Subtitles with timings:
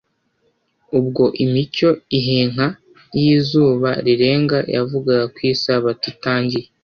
[0.99, 2.67] Ubwo imicyo ihenka
[3.19, 6.67] y'izuba rirenga yavugaga ko isabato itangiye,